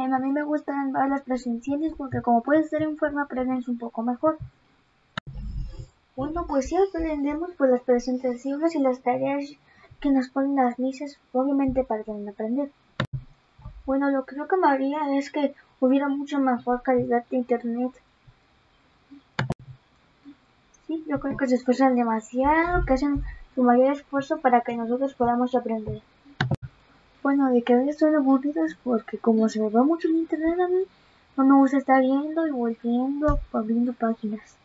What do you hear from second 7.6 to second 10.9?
las presentaciones y las tareas que nos ponen las